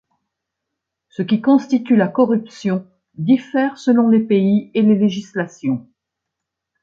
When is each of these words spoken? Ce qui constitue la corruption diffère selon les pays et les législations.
Ce 1.09 1.21
qui 1.21 1.41
constitue 1.41 1.95
la 1.95 2.07
corruption 2.07 2.87
diffère 3.19 3.77
selon 3.77 4.07
les 4.07 4.21
pays 4.21 4.71
et 4.73 4.81
les 4.81 4.95
législations. 4.97 5.87